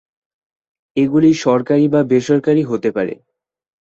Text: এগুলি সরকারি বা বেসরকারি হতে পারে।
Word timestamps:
এগুলি 0.97 1.29
সরকারি 1.43 1.85
বা 1.87 2.01
বেসরকারি 2.11 2.63
হতে 2.63 2.89
পারে। 2.91 3.13